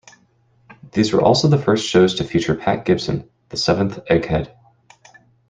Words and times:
These 0.93 1.13
were 1.13 1.21
also 1.21 1.47
the 1.47 1.59
first 1.61 1.85
shows 1.87 2.15
to 2.15 2.23
feature 2.23 2.55
Pat 2.55 2.85
Gibson, 2.85 3.29
the 3.49 3.57
seventh 3.57 3.99
Egghead. 4.09 4.51